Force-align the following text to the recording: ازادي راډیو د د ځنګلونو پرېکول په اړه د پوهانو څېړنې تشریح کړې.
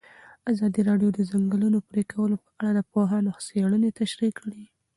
ازادي 0.51 0.81
راډیو 0.89 1.09
د 1.13 1.15
د 1.17 1.19
ځنګلونو 1.31 1.77
پرېکول 1.89 2.31
په 2.43 2.49
اړه 2.67 2.71
د 2.73 2.79
پوهانو 2.91 3.31
څېړنې 3.45 3.89
تشریح 3.99 4.31
کړې. 4.39 4.63